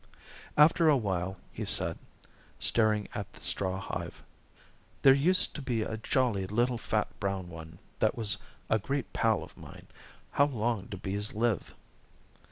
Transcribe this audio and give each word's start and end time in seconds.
After 0.57 0.89
a 0.89 0.97
while 0.97 1.37
he 1.53 1.63
said, 1.63 1.95
staring 2.59 3.07
at 3.13 3.31
the 3.33 3.41
straw 3.41 3.79
hive: 3.79 4.23
"There 5.03 5.13
used 5.13 5.53
to 5.53 5.61
be 5.61 5.83
a 5.83 5.97
jolly 5.97 6.47
little 6.47 6.79
fat 6.79 7.07
brown 7.19 7.49
one 7.49 7.77
that 7.99 8.15
was 8.17 8.37
a 8.67 8.79
great 8.79 9.13
pal 9.13 9.43
of 9.43 9.55
mine. 9.55 9.85
How 10.31 10.45
long 10.45 10.87
do 10.87 10.97
bees 10.97 11.35
live?" 11.35 11.75